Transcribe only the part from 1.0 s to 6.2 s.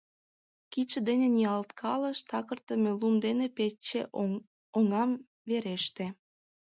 дене ниялткалыш— такыртыме лум ден пече оҥам вереште.